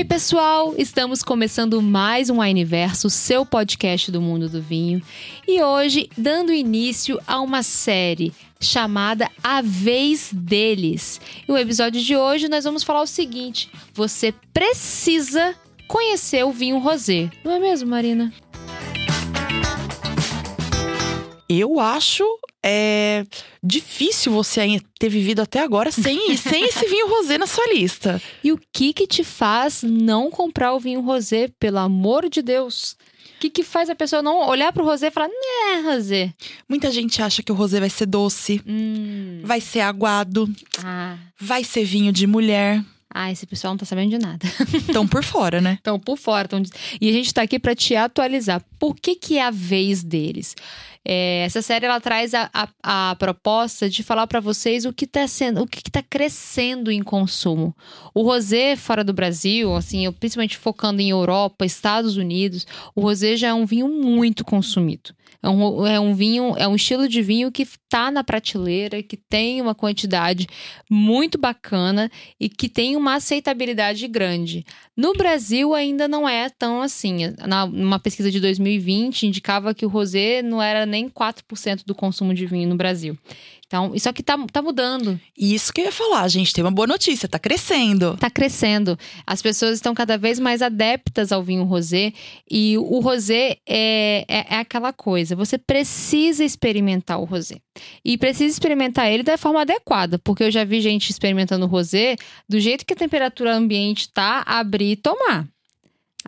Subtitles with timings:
[0.00, 0.74] aí, pessoal?
[0.78, 5.02] Estamos começando mais um Wineverso, seu podcast do mundo do vinho.
[5.46, 11.20] E hoje, dando início a uma série chamada A Vez Deles.
[11.46, 15.54] E o episódio de hoje nós vamos falar o seguinte: você precisa
[15.86, 17.28] conhecer o vinho rosé.
[17.44, 18.32] Não é mesmo, Marina?
[21.46, 22.24] Eu acho
[22.64, 23.24] é
[23.62, 28.20] difícil você ter vivido até agora sem, sem esse vinho rosé na sua lista.
[28.44, 32.96] E o que que te faz não comprar o vinho rosé, pelo amor de Deus?
[33.36, 36.34] O que, que faz a pessoa não olhar pro rosé e falar, né, rosé?
[36.68, 40.46] Muita gente acha que o rosé vai ser doce, Hum, vai ser aguado,
[40.84, 42.84] ah, vai ser vinho de mulher.
[43.14, 44.46] ah, esse pessoal não tá sabendo de nada.
[44.76, 45.74] Estão por fora, né?
[45.78, 46.46] Estão por fora.
[46.48, 46.62] Tão...
[47.00, 48.62] E a gente está aqui para te atualizar.
[48.78, 50.54] Por que, que é a vez deles?
[51.04, 55.06] É, essa série ela traz a, a, a proposta de falar para vocês o que
[55.06, 57.74] está sendo, o que está crescendo em consumo.
[58.14, 63.48] O rosé fora do Brasil, assim, principalmente focando em Europa, Estados Unidos, o rosé já
[63.48, 65.14] é um vinho muito consumido.
[65.42, 69.16] É um, é um vinho, é um estilo de vinho que está na prateleira, que
[69.16, 70.46] tem uma quantidade
[70.88, 74.66] muito bacana e que tem uma aceitabilidade grande.
[74.94, 77.34] No Brasil ainda não é tão assim.
[77.46, 82.34] Na, numa pesquisa de 2020 indicava que o rosé não era nem 4% do consumo
[82.34, 83.16] de vinho no Brasil.
[83.70, 85.18] Então, isso aqui tá, tá mudando.
[85.38, 86.52] Isso que eu ia falar, gente.
[86.52, 88.16] Tem uma boa notícia, tá crescendo.
[88.16, 88.98] Tá crescendo.
[89.24, 92.12] As pessoas estão cada vez mais adeptas ao vinho rosé.
[92.50, 95.36] E o rosé é, é, é aquela coisa.
[95.36, 97.58] Você precisa experimentar o rosé.
[98.04, 100.18] E precisa experimentar ele da forma adequada.
[100.18, 102.16] Porque eu já vi gente experimentando o rosé
[102.48, 105.46] do jeito que a temperatura ambiente tá, abrir e tomar.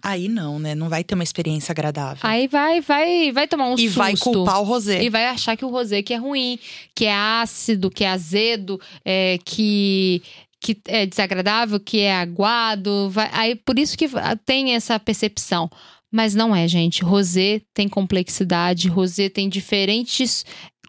[0.02, 0.74] Aí não, né?
[0.74, 2.18] Não vai ter uma experiência agradável.
[2.22, 3.98] Aí vai, vai, vai tomar um e susto.
[3.98, 5.02] vai culpar o rosé.
[5.02, 6.58] E vai achar que o rosé que é ruim,
[6.94, 10.22] que é ácido, que é azedo, é, que
[10.62, 14.08] que é desagradável, que é aguado, vai, aí por isso que
[14.46, 15.68] tem essa percepção.
[16.08, 17.02] Mas não é, gente.
[17.02, 20.44] Rosé tem complexidade, rosé tem diferentes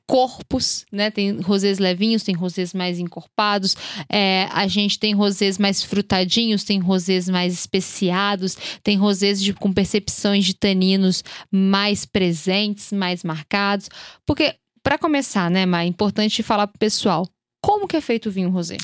[0.08, 1.10] corpos, né?
[1.10, 3.76] Tem rosés levinhos, tem rosés mais encorpados,
[4.10, 9.72] é, a gente tem rosés mais frutadinhos, tem rosés mais especiados, tem rosés de, com
[9.72, 13.90] percepções de taninos mais presentes, mais marcados.
[14.26, 17.28] Porque, para começar, né, Má, é importante falar pro pessoal
[17.62, 18.78] como que é feito o vinho rosé.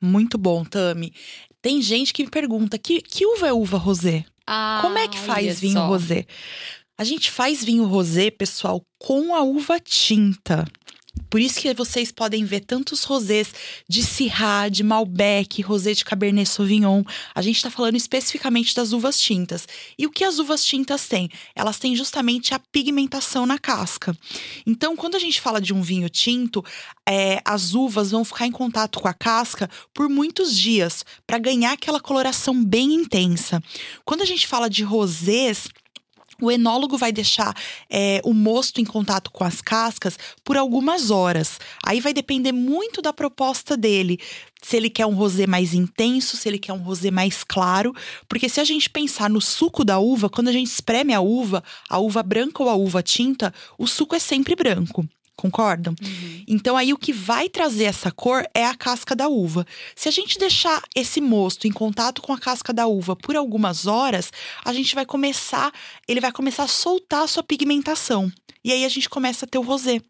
[0.00, 1.12] Muito bom, Tami.
[1.60, 4.24] Tem gente que me pergunta: que, que uva é uva rosé?
[4.46, 5.86] Ah, Como é que faz vinho só.
[5.86, 6.26] rosé?
[7.00, 10.66] A gente faz vinho rosé, pessoal, com a uva tinta.
[11.30, 13.54] Por isso que vocês podem ver tantos rosés
[13.88, 17.02] de Syrah, de Malbec, rosé de Cabernet Sauvignon.
[17.34, 19.66] A gente está falando especificamente das uvas tintas.
[19.98, 21.30] E o que as uvas tintas têm?
[21.54, 24.14] Elas têm justamente a pigmentação na casca.
[24.66, 26.62] Então, quando a gente fala de um vinho tinto,
[27.08, 31.72] é, as uvas vão ficar em contato com a casca por muitos dias para ganhar
[31.72, 33.62] aquela coloração bem intensa.
[34.04, 35.66] Quando a gente fala de rosés,
[36.40, 37.54] o enólogo vai deixar
[37.88, 41.58] é, o mosto em contato com as cascas por algumas horas.
[41.84, 44.18] Aí vai depender muito da proposta dele.
[44.62, 47.94] Se ele quer um rosé mais intenso, se ele quer um rosé mais claro.
[48.28, 51.62] Porque se a gente pensar no suco da uva, quando a gente espreme a uva,
[51.88, 55.08] a uva branca ou a uva tinta, o suco é sempre branco.
[55.40, 55.94] Concordam?
[56.46, 59.66] Então aí o que vai trazer essa cor é a casca da uva.
[59.96, 63.86] Se a gente deixar esse mosto em contato com a casca da uva por algumas
[63.86, 64.30] horas,
[64.62, 65.72] a gente vai começar,
[66.06, 68.30] ele vai começar a soltar a sua pigmentação.
[68.62, 70.02] E aí a gente começa a ter o rosé.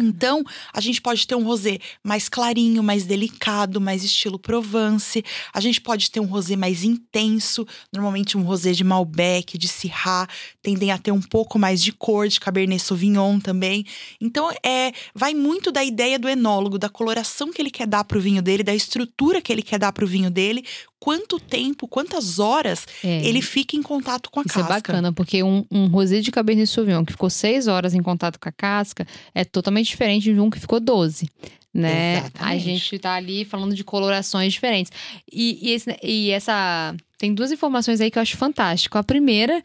[0.00, 0.42] Então,
[0.72, 5.24] a gente pode ter um rosé mais clarinho, mais delicado, mais estilo Provence.
[5.52, 10.28] A gente pode ter um rosé mais intenso, normalmente um rosé de Malbec, de Syrah,
[10.62, 13.84] tendem a ter um pouco mais de cor, de Cabernet Sauvignon também.
[14.20, 18.20] Então, é, vai muito da ideia do enólogo, da coloração que ele quer dar pro
[18.20, 20.64] vinho dele, da estrutura que ele quer dar pro vinho dele,
[21.00, 23.26] quanto tempo, quantas horas É.
[23.26, 24.72] ele fica em contato com a Isso casca.
[24.72, 28.40] é bacana, porque um, um rosé de Cabernet Sauvignon que ficou seis horas em contato
[28.40, 31.28] com a casca é totalmente diferente de um que ficou 12.
[31.72, 32.22] Né?
[32.38, 34.92] A gente tá ali falando de colorações diferentes.
[35.32, 36.94] E, e, esse- e essa.
[37.18, 38.96] Tem duas informações aí que eu acho fantástico.
[38.96, 39.60] A primeira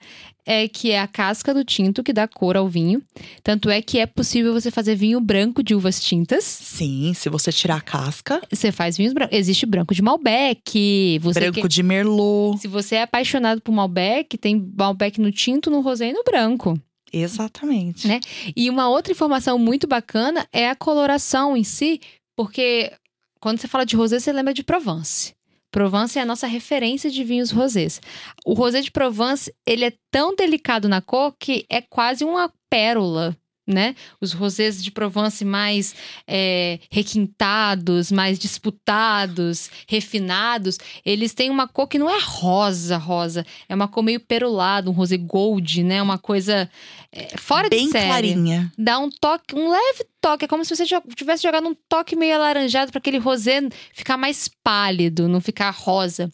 [0.46, 3.00] é que é a casca do tinto que dá cor ao vinho.
[3.44, 6.44] Tanto é que é possível você fazer vinho branco de uvas tintas.
[6.46, 9.38] Sim, se você tirar a casca, Você faz vinhos brancos.
[9.38, 11.19] Existe branco de Malbec.
[11.22, 12.57] Você branco que- de Merlot.
[12.60, 16.80] Se você é apaixonado por Malbec, tem Malbec no tinto, no rosé e no branco.
[17.12, 18.08] Exatamente.
[18.08, 18.20] Né?
[18.56, 22.00] E uma outra informação muito bacana é a coloração em si,
[22.36, 22.92] porque
[23.40, 25.34] quando você fala de rosé, você lembra de Provence.
[25.72, 28.02] Provence é a nossa referência de vinhos rosés.
[28.46, 33.38] O rosé de Provence, ele é tão delicado na cor que é quase uma pérola,
[33.69, 33.95] né?
[34.19, 35.95] Os rosés de Provence mais
[36.27, 43.45] é, requintados, mais disputados, refinados, eles têm uma cor que não é rosa, rosa.
[43.69, 46.01] É uma cor meio perolada, um rosé gold, né?
[46.01, 46.69] Uma coisa
[47.12, 48.07] é, fora Bem de série.
[48.07, 48.71] clarinha.
[48.77, 50.45] Dá um toque, um leve toque.
[50.45, 53.62] É como se você tivesse jogado um toque meio alaranjado para aquele rosé
[53.94, 56.31] ficar mais pálido, não ficar rosa.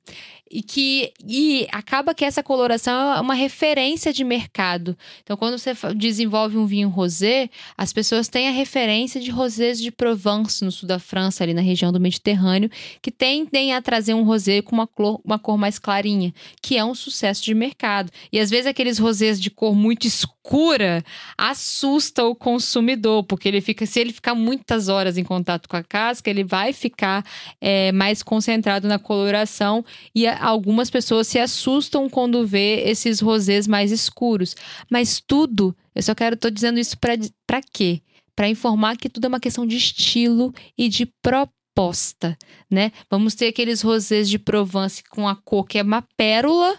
[0.50, 4.96] E que e acaba que essa coloração é uma referência de mercado.
[5.24, 9.90] Então, quando você desenvolve um vinho rosé, as pessoas têm a referência de rosés de
[9.92, 12.70] Provence, no sul da França, ali na região do Mediterrâneo,
[13.02, 16.32] que tendem a trazer um rosé com uma cor, uma cor mais clarinha,
[16.62, 18.12] que é um sucesso de mercado.
[18.32, 21.04] E às vezes aqueles rosés de cor muito escura
[21.36, 25.84] assusta o consumidor, porque ele fica, se ele ficar muitas horas em contato com a
[25.84, 27.26] casca, ele vai ficar
[27.60, 29.84] é, mais concentrado na coloração
[30.14, 34.56] e a- algumas pessoas se assustam quando vê esses rosés mais escuros.
[34.90, 38.02] Mas tudo, eu só quero, tô dizendo isso para quê?
[38.36, 42.38] Para informar que tudo é uma questão de estilo e de proposta,
[42.70, 42.92] né?
[43.10, 46.78] Vamos ter aqueles rosés de Provence com a cor que é uma pérola,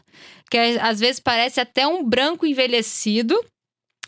[0.51, 3.35] que é- às vezes parece até um branco envelhecido,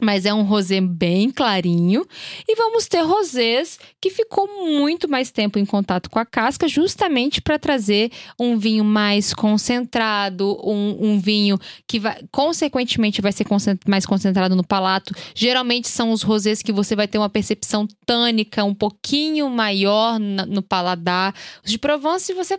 [0.01, 2.07] mas é um rosé bem clarinho.
[2.47, 7.41] E vamos ter rosés que ficou muito mais tempo em contato com a casca, justamente
[7.41, 13.81] para trazer um vinho mais concentrado, um, um vinho que vai, consequentemente vai ser concent-
[13.87, 15.15] mais concentrado no palato.
[15.35, 20.47] Geralmente são os rosés que você vai ter uma percepção tânica um pouquinho maior na-
[20.47, 21.35] no paladar.
[21.65, 22.59] Os de Provence você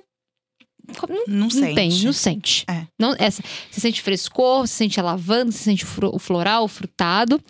[1.07, 1.75] Não, não sente.
[1.75, 2.65] tem, não sente.
[2.69, 2.85] É.
[2.97, 7.41] Não, essa, você sente frescor, você sente a lavanda, você sente o floral, o frutado.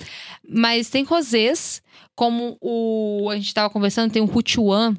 [0.48, 1.82] Mas tem rosés,
[2.16, 3.30] como o.
[3.32, 4.96] A gente estava conversando, tem o Huchuan,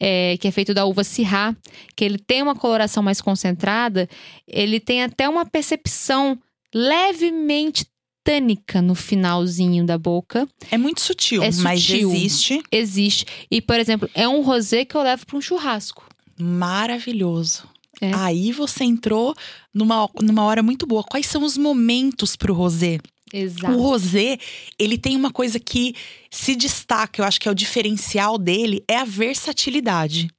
[0.00, 1.56] é, que é feito da uva Syrah,
[1.96, 4.08] que ele tem uma coloração mais concentrada,
[4.46, 6.38] ele tem até uma percepção
[6.74, 7.86] levemente
[8.22, 10.46] tânica no finalzinho da boca.
[10.70, 12.10] É muito sutil, É mas sutil.
[12.12, 12.62] existe.
[12.70, 13.26] Existe.
[13.50, 16.04] E, por exemplo, é um rosé que eu levo para um churrasco.
[16.42, 17.68] Maravilhoso.
[18.00, 18.12] É.
[18.14, 19.34] Aí você entrou
[19.74, 21.04] numa, numa hora muito boa.
[21.04, 22.98] Quais são os momentos pro rosé?
[23.32, 23.74] Exato.
[23.74, 24.38] O rosé,
[24.78, 25.94] ele tem uma coisa que
[26.30, 30.30] se destaca, eu acho que é o diferencial dele, é a versatilidade.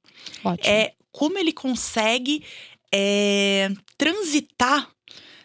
[0.43, 0.69] Ótimo.
[0.69, 2.43] É como ele consegue
[2.93, 4.89] é, transitar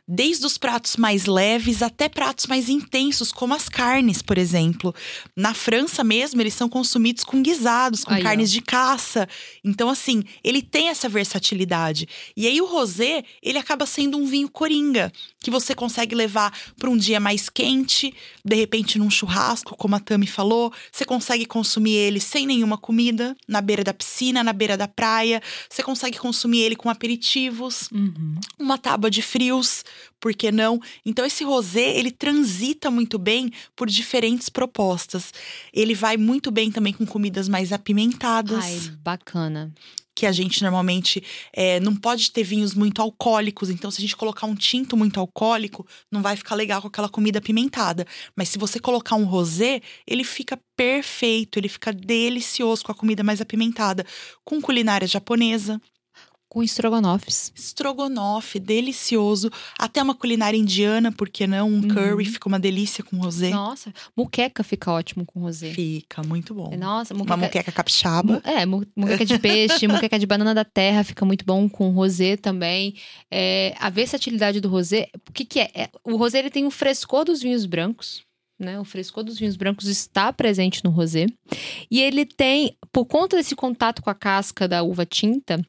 [0.08, 4.94] desde os pratos mais leves até pratos mais intensos, como as carnes, por exemplo.
[5.34, 8.22] Na França mesmo, eles são consumidos com guisados, com Aí, ó.
[8.24, 9.28] carnes de caça.
[9.64, 12.08] Então, assim, ele tem essa versatilidade.
[12.36, 16.88] E aí, o rosé, ele acaba sendo um vinho coringa, que você consegue levar para
[16.90, 18.12] um dia mais quente,
[18.44, 20.72] de repente num churrasco, como a Tami falou.
[20.90, 25.42] Você consegue consumir ele sem nenhuma comida, na beira da piscina, na beira da praia.
[25.68, 28.36] Você consegue consumir ele com aperitivos Uhum.
[28.58, 29.84] uma tábua de frios,
[30.20, 30.80] por que não?
[31.04, 35.32] Então esse rosé, ele transita muito bem por diferentes propostas.
[35.72, 39.72] Ele vai muito bem também com comidas mais apimentadas, Ai, bacana.
[40.14, 41.22] que a gente normalmente
[41.52, 43.68] é, não pode ter vinhos muito alcoólicos.
[43.68, 47.08] Então se a gente colocar um tinto muito alcoólico, não vai ficar legal com aquela
[47.08, 48.06] comida apimentada.
[48.34, 53.22] Mas se você colocar um rosé, ele fica perfeito, ele fica delicioso com a comida
[53.22, 54.06] mais apimentada,
[54.44, 55.80] com culinária japonesa.
[56.56, 57.52] Com estrogonofes.
[57.54, 59.50] Estrogonofe, delicioso.
[59.78, 61.68] Até uma culinária indiana, por que não?
[61.68, 63.50] Um curry fica uma delícia com rosé.
[63.50, 65.70] Nossa, muqueca fica ótimo com rosé.
[65.74, 66.74] Fica muito bom.
[66.74, 67.70] Nossa, Uma muqueca...
[67.70, 68.40] capixaba.
[68.42, 72.38] É, mu- muqueca de peixe, muqueca de banana da terra fica muito bom com rosé
[72.38, 72.94] também.
[73.30, 75.70] É, a versatilidade do rosé, o que, que é?
[75.74, 78.22] É, O rosé ele tem o frescor dos vinhos brancos,
[78.58, 78.80] né?
[78.80, 81.26] O frescor dos vinhos brancos está presente no rosé.
[81.90, 85.60] E ele tem, por conta desse contato com a casca da uva tinta,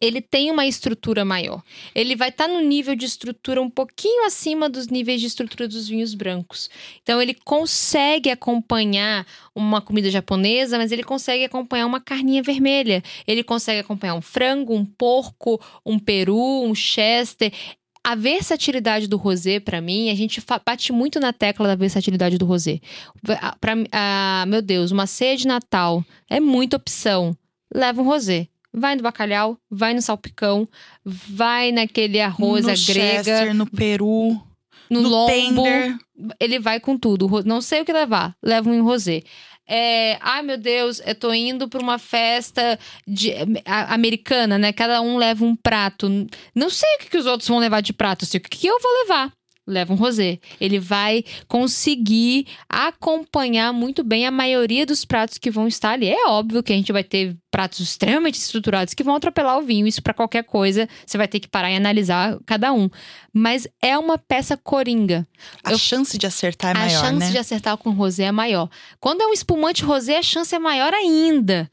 [0.00, 1.62] ele tem uma estrutura maior.
[1.94, 5.88] Ele vai estar no nível de estrutura um pouquinho acima dos níveis de estrutura dos
[5.88, 6.68] vinhos brancos.
[7.02, 13.02] Então ele consegue acompanhar uma comida japonesa, mas ele consegue acompanhar uma carninha vermelha.
[13.26, 17.52] Ele consegue acompanhar um frango, um porco, um peru, um chester.
[18.04, 22.46] A versatilidade do rosé, pra mim, a gente bate muito na tecla da versatilidade do
[22.46, 22.80] rosé.
[23.60, 27.36] Pra, ah, meu Deus, uma ceia de Natal é muita opção.
[27.74, 28.46] Leva um rosé.
[28.76, 30.68] Vai no bacalhau, vai no salpicão,
[31.04, 34.40] vai naquele arroz no grega, Chester, no Peru,
[34.90, 35.96] no, no, lombo tender.
[36.38, 37.26] ele vai com tudo.
[37.44, 39.22] Não sei o que levar, leva um rosé.
[39.68, 43.32] É, ai meu Deus, eu tô indo pra uma festa de,
[43.64, 44.72] a- americana, né?
[44.72, 46.08] Cada um leva um prato.
[46.54, 48.66] Não sei o que, que os outros vão levar de prato, sei o que, que
[48.66, 49.32] eu vou levar.
[49.66, 50.38] Leva um rosé.
[50.60, 56.08] Ele vai conseguir acompanhar muito bem a maioria dos pratos que vão estar ali.
[56.08, 59.86] É óbvio que a gente vai ter pratos extremamente estruturados que vão atropelar o vinho.
[59.86, 62.88] Isso para qualquer coisa, você vai ter que parar e analisar cada um.
[63.32, 65.26] Mas é uma peça coringa.
[65.64, 67.30] A Eu- chance de acertar é a maior, chance né?
[67.30, 68.68] de acertar com rosé é maior.
[69.00, 71.70] Quando é um espumante rosé, a chance é maior ainda.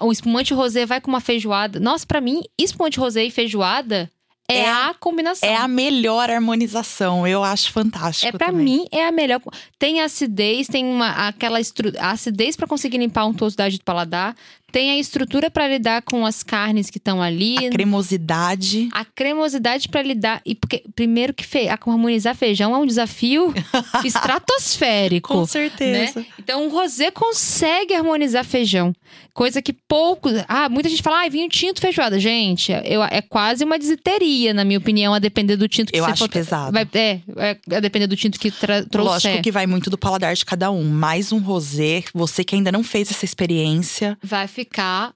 [0.00, 1.80] O espumante rosé vai com uma feijoada.
[1.80, 4.10] Nossa, pra mim, espumante rosé e feijoada
[4.52, 5.48] é, É a combinação.
[5.48, 7.26] É a melhor harmonização.
[7.26, 8.28] Eu acho fantástico.
[8.28, 8.64] É pra também.
[8.64, 9.40] mim é a melhor.
[9.78, 11.92] Tem acidez, tem uma aquela estru...
[11.98, 14.36] acidez pra conseguir limpar a untuosidade do paladar,
[14.70, 18.88] tem a estrutura pra lidar com as carnes que estão ali, A cremosidade.
[18.92, 21.68] a cremosidade pra lidar e porque primeiro que fe...
[21.68, 23.52] harmonizar feijão é um desafio
[24.04, 25.28] estratosférico.
[25.34, 26.20] Com certeza.
[26.20, 26.26] né?
[26.38, 28.94] Então, o rosé consegue harmonizar feijão.
[29.32, 30.32] Coisa que poucos.
[30.48, 32.18] Ah, muita gente fala, ah, vinho tinto feijoada.
[32.18, 36.04] Gente, eu, é quase uma desiteria, na minha opinião, a depender do tinto que Eu
[36.04, 36.28] você acho for.
[36.30, 36.72] pesado.
[36.72, 39.30] Vai, é, é, a depender do tinto que tra trouxer.
[39.30, 40.84] Lógico que vai muito do paladar de cada um.
[40.88, 44.59] Mais um rosé, você que ainda não fez essa experiência, Vai ficar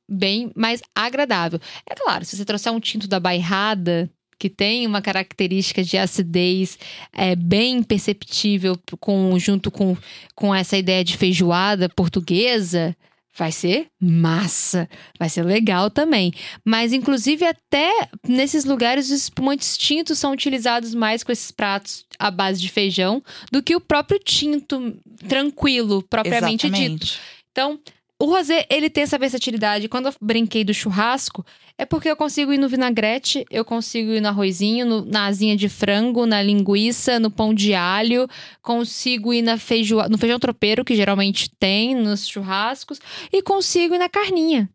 [0.08, 1.60] bem mais agradável.
[1.88, 4.10] É claro, se você trouxer um tinto da bairrada.
[4.36, 6.76] Que tem uma característica de acidez
[7.12, 9.96] é, bem perceptível com, junto com,
[10.34, 12.94] com essa ideia de feijoada portuguesa,
[13.36, 16.32] vai ser massa, vai ser legal também.
[16.64, 22.30] Mas, inclusive, até nesses lugares, os espumantes tintos são utilizados mais com esses pratos à
[22.30, 24.96] base de feijão do que o próprio tinto
[25.28, 26.76] tranquilo, propriamente dito.
[26.76, 27.20] exatamente.
[27.50, 27.80] Então,
[28.24, 29.88] o rosé, ele tem essa versatilidade.
[29.88, 31.44] Quando eu brinquei do churrasco,
[31.76, 35.56] é porque eu consigo ir no vinagrete, eu consigo ir no arrozinho, no- na asinha
[35.56, 38.26] de frango, na linguiça, no pão de alho,
[38.62, 42.98] consigo ir na feijoa, no feijão tropeiro, que geralmente tem nos churrascos,
[43.32, 44.70] e consigo ir na carninha.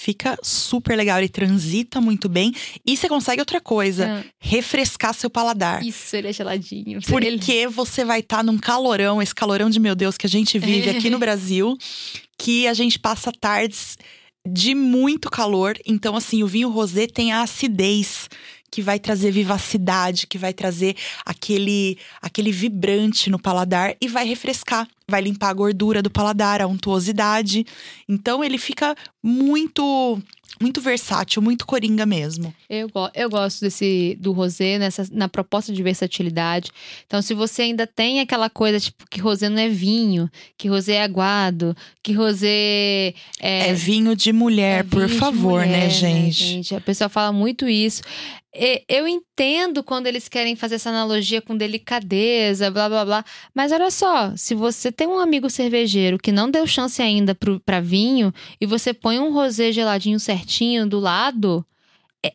[0.00, 2.54] Fica super legal, ele transita muito bem.
[2.86, 5.84] E você consegue outra coisa: Ah, refrescar seu paladar.
[5.84, 7.00] Isso, ele é geladinho.
[7.26, 10.56] Ele- Porque você vai estar num calorão, esse calorão de meu Deus que a gente
[10.56, 11.76] vive aqui no Brasil,
[12.38, 13.98] que a gente passa tardes
[14.48, 15.76] de muito calor.
[15.86, 18.28] Então, assim, o vinho rosé tem a acidez
[18.70, 24.86] que vai trazer vivacidade, que vai trazer aquele, aquele vibrante no paladar e vai refrescar,
[25.08, 27.66] vai limpar a gordura do paladar, a untuosidade.
[28.08, 30.20] Então, ele fica muito,
[30.60, 32.54] muito versátil, muito coringa mesmo.
[32.68, 36.70] Eu, eu gosto desse do rosé nessa, na proposta de versatilidade.
[37.06, 40.94] Então, se você ainda tem aquela coisa tipo que rosé não é vinho, que rosé
[40.94, 42.48] é aguado, que rosé
[43.40, 46.74] é, É, vinho de mulher, é por vinho de favor, mulher, né, gente?
[46.74, 48.02] A pessoa fala muito isso.
[48.88, 53.24] Eu entendo quando eles querem fazer essa analogia com delicadeza, blá blá blá.
[53.54, 57.60] Mas olha só, se você tem um amigo cervejeiro que não deu chance ainda pro,
[57.60, 61.64] pra vinho e você põe um rosé geladinho certinho do lado,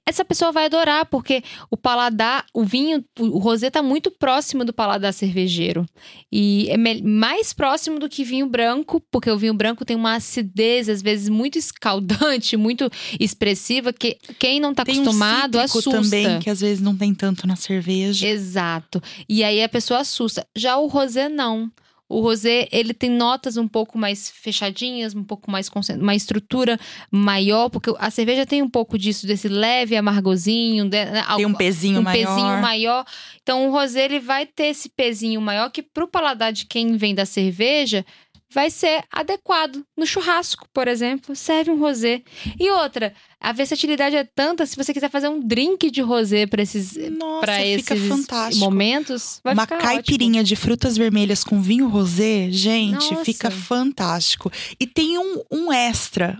[0.05, 4.71] essa pessoa vai adorar, porque o paladar, o vinho, o rosé tá muito próximo do
[4.71, 5.85] paladar cervejeiro.
[6.31, 10.87] E é mais próximo do que vinho branco, porque o vinho branco tem uma acidez,
[10.87, 15.91] às vezes, muito escaldante, muito expressiva, que quem não tá um acostumado cítrico assusta.
[15.91, 18.25] também, que às vezes não tem tanto na cerveja.
[18.25, 19.01] Exato.
[19.27, 20.47] E aí a pessoa assusta.
[20.55, 21.69] Já o rosé não.
[22.10, 25.69] O rosé, ele tem notas um pouco mais fechadinhas, um pouco mais
[26.00, 26.77] uma estrutura
[27.10, 31.53] maior, porque a cerveja tem um pouco disso, desse leve amargozinho, de- né, Tem um
[31.53, 32.27] pezinho um maior.
[32.36, 33.05] pezinho maior.
[33.41, 37.15] Então o rosé ele vai ter esse pezinho maior que pro paladar de quem vem
[37.15, 38.05] da cerveja
[38.53, 39.83] vai ser adequado.
[39.98, 42.22] No churrasco, por exemplo, serve um rosé.
[42.60, 46.62] E outra, a versatilidade é tanta, se você quiser fazer um drink de rosé para
[46.62, 48.63] esses Nossa, para fica esses fantástico.
[48.63, 53.25] momentos, vai Uma ficar caipirinha de frutas vermelhas com vinho rosé, gente, Nossa.
[53.25, 54.51] fica fantástico.
[54.79, 56.39] E tem um, um extra.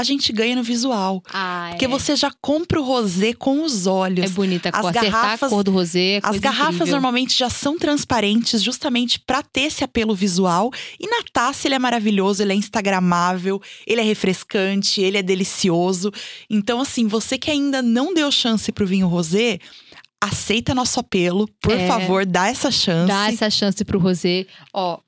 [0.00, 1.22] A gente ganha no visual.
[1.30, 1.88] Ah, Porque é.
[1.88, 4.24] você já compra o rosé com os olhos.
[4.24, 6.92] é bonita as garrafas- a cor do rosé, é As garrafas incrível.
[6.94, 10.70] normalmente já são transparentes, justamente para ter esse apelo visual.
[10.98, 16.10] E na taça ele é maravilhoso, ele é instagramável, ele é refrescante, ele é delicioso.
[16.48, 19.58] Então, assim, você que ainda não deu chance pro vinho rosé,
[20.20, 21.86] aceita nosso apelo, por É.
[21.86, 23.08] favor, dá essa chance.
[23.08, 24.46] Dá essa chance pro rosé.
[24.72, 24.98] Ó,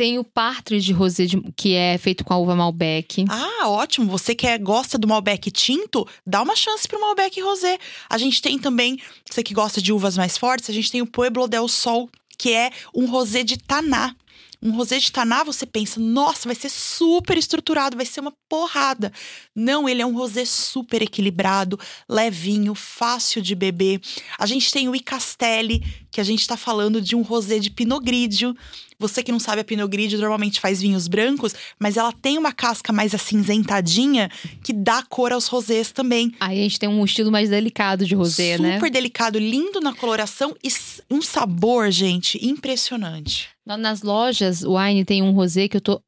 [0.00, 3.26] tem o partridge rosé que é feito com a uva Malbec.
[3.28, 4.10] Ah, ótimo.
[4.10, 7.78] Você que é- gosta do Malbec tinto, dá uma chance pro Malbec rosé.
[8.08, 8.98] A gente tem também,
[9.30, 12.50] você que gosta de uvas mais fortes, a gente tem o Pueblo del Sol, que
[12.50, 14.16] é um rosé de taná.
[14.62, 19.12] Um rosé de taná, você pensa, nossa, vai ser super estruturado, vai ser uma porrada.
[19.54, 21.78] Não, ele é um rosé super equilibrado,
[22.08, 24.00] levinho, fácil de beber.
[24.38, 28.02] A gente tem o Icastelli, que a gente tá falando de um rosé de Pinot
[28.02, 28.56] Grigio.
[29.00, 32.52] Você que não sabe, a Pinot Grigio normalmente faz vinhos brancos, mas ela tem uma
[32.52, 34.30] casca mais acinzentadinha
[34.62, 36.34] que dá cor aos rosés também.
[36.38, 38.74] Aí a gente tem um estilo mais delicado de rosé, Super né?
[38.74, 40.68] Super delicado, lindo na coloração e
[41.10, 43.48] um sabor, gente, impressionante.
[43.66, 46.02] Nas lojas, o Wine tem um rosé que eu tô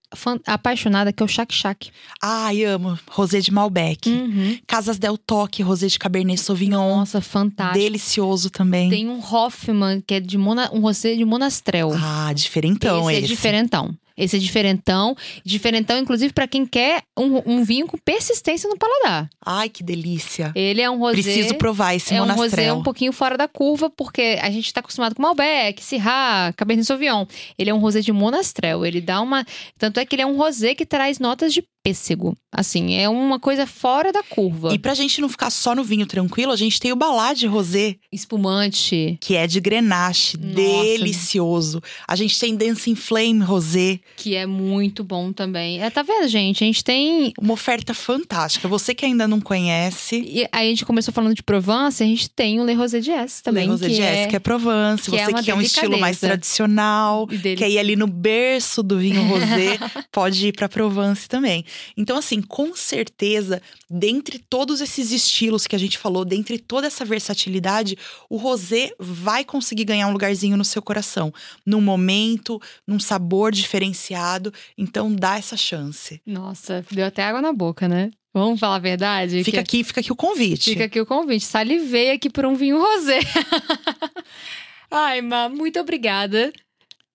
[0.46, 1.90] apaixonada, que é o Shak Shak.
[2.20, 2.98] Ai, amo.
[3.10, 4.08] Rosé de Malbec.
[4.08, 4.58] Uhum.
[4.66, 6.96] Casas Del Toque, rosé de Cabernet Sauvignon.
[6.96, 7.78] Nossa, fantástico.
[7.78, 8.90] Delicioso também.
[8.90, 11.92] Tem um Hoffman, que é de Mona, um rosé de Monastrel.
[11.94, 13.20] Ah, diferentão esse.
[13.20, 13.24] esse.
[13.24, 13.94] é diferentão.
[14.16, 15.16] Esse é diferentão.
[15.44, 19.28] Diferentão, inclusive, para quem quer um, um, vinho com persistência no paladar.
[19.44, 20.52] Ai, que delícia.
[20.54, 21.22] Ele é um rosé.
[21.22, 22.44] Preciso provar esse é monastrel.
[22.44, 25.82] É um rosé um pouquinho fora da curva, porque a gente tá acostumado com Malbec,
[25.82, 27.26] Syrah, Cabernet Sauvignon.
[27.58, 28.84] Ele é um rosé de monastrel.
[28.84, 29.44] Ele dá uma.
[29.78, 32.36] Tanto é que ele é um rosé que traz notas de pêssego.
[32.50, 34.74] Assim, é uma coisa fora da curva.
[34.74, 37.96] E pra gente não ficar só no vinho tranquilo, a gente tem o balade rosé.
[38.12, 39.16] Espumante.
[39.20, 40.36] Que é de Grenache.
[40.36, 40.54] Nossa.
[40.54, 41.82] Delicioso.
[42.06, 44.00] A gente tem Dancing Flame rosé.
[44.16, 45.82] Que é muito bom também.
[45.82, 46.62] É, tá vendo, gente?
[46.62, 47.32] A gente tem.
[47.40, 48.68] Uma oferta fantástica.
[48.68, 50.20] Você que ainda não conhece.
[50.20, 53.40] E aí a gente começou falando de Provence, a gente tem o Le Rosé Dias
[53.40, 53.64] também.
[53.64, 54.26] Le Rosé Dias, é...
[54.26, 55.04] que é Provence.
[55.04, 58.98] Que você é que quer um estilo mais tradicional, quer ir ali no berço do
[58.98, 59.78] vinho rosé,
[60.12, 61.64] pode ir pra Provence também.
[61.96, 67.04] Então, assim, com certeza, dentre todos esses estilos que a gente falou, dentre toda essa
[67.04, 67.96] versatilidade,
[68.28, 71.32] o rosé vai conseguir ganhar um lugarzinho no seu coração,
[71.64, 74.52] num momento, num sabor diferenciado.
[74.76, 76.20] Então, dá essa chance.
[76.26, 78.10] Nossa, deu até água na boca, né?
[78.34, 79.44] Vamos falar a verdade?
[79.44, 79.58] Fica que...
[79.58, 80.70] aqui, fica aqui o convite.
[80.70, 81.44] Fica aqui o convite.
[81.44, 83.20] Salivei aqui por um vinho rosé.
[84.90, 86.52] Ai, Má, muito obrigada.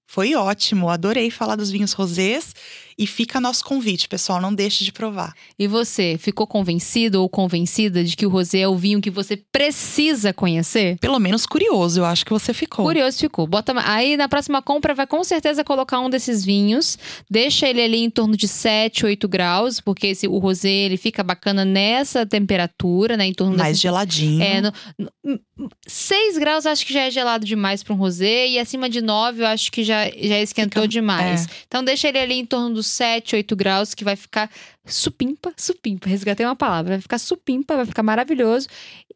[0.07, 2.53] Foi ótimo, adorei falar dos vinhos rosés.
[2.99, 5.35] E fica nosso convite, pessoal, não deixe de provar.
[5.59, 9.37] E você, ficou convencido ou convencida de que o rosé é o vinho que você
[9.51, 10.97] precisa conhecer?
[10.97, 12.83] Pelo menos curioso, eu acho que você ficou.
[12.83, 13.45] Curioso ficou.
[13.45, 16.97] Bota aí na próxima compra vai com certeza colocar um desses vinhos,
[17.29, 21.23] deixa ele ali em torno de 7, 8 graus, porque esse, o rosé ele fica
[21.23, 24.41] bacana nessa temperatura, né, em torno mais desse, geladinho.
[24.41, 28.57] É, no, no, 6 graus acho que já é gelado demais para um rosé e
[28.57, 31.45] acima de 9 eu acho que já já esquentou fica, demais.
[31.45, 31.49] É.
[31.67, 34.49] Então deixa ele ali em torno dos 7, 8 graus, que vai ficar
[34.85, 38.67] supimpa, supimpa, resgatei uma palavra, vai ficar supimpa, vai ficar maravilhoso.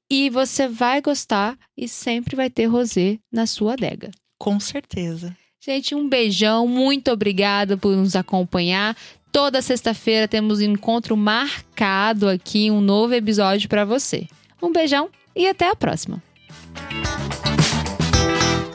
[0.09, 4.11] E você vai gostar e sempre vai ter rosé na sua adega.
[4.37, 5.35] Com certeza.
[5.63, 8.97] Gente, um beijão, muito obrigada por nos acompanhar.
[9.31, 14.27] Toda sexta-feira temos um encontro marcado aqui, um novo episódio para você.
[14.61, 16.21] Um beijão e até a próxima.